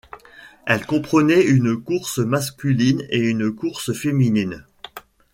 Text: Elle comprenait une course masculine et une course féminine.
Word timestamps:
Elle 0.65 0.83
comprenait 0.87 1.43
une 1.45 1.77
course 1.79 2.17
masculine 2.17 3.05
et 3.11 3.19
une 3.19 3.53
course 3.53 3.93
féminine. 3.93 4.65